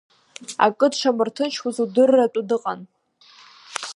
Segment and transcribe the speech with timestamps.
[0.65, 2.81] Акы дшамырҭынчуаз удырратәы дыҟан.